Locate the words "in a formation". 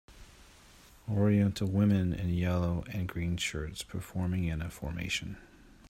4.45-5.37